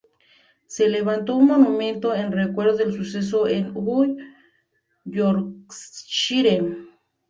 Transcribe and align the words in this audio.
Se 0.65 0.89
levantó 0.89 1.35
un 1.35 1.45
monumento 1.45 2.15
en 2.15 2.31
recuerdo 2.31 2.75
del 2.75 2.91
suceso 2.95 3.47
en 3.47 3.71
Hull, 3.75 4.17
Yorkshire. 5.05 6.75